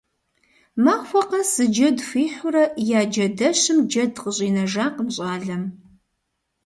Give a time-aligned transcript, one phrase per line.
[0.83, 2.65] Махуэ къэс зы джэд хуихьурэ,
[2.99, 5.63] я джэдэщым джэд къыщӏинэжакъым щӏалэм.